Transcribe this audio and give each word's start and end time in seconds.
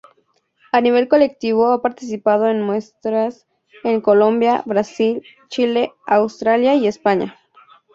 A 0.71 0.81
nivel 0.81 1.07
colectivo 1.07 1.71
ha 1.71 1.83
participado 1.83 2.47
en 2.47 2.63
muestras 2.63 3.45
en 3.83 4.01
Colombia, 4.01 4.63
Brasil, 4.65 5.21
Chile, 5.47 5.93
Australia 6.07 6.73
y 6.73 6.87
España. 6.87 7.37